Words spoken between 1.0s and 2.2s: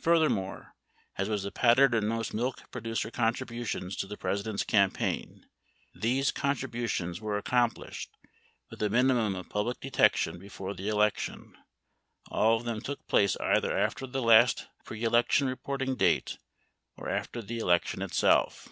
as was the pattern in